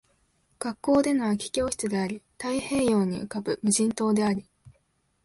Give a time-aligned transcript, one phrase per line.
[0.57, 4.49] 学校での空き教室であり、太平洋に浮ぶ無人島であり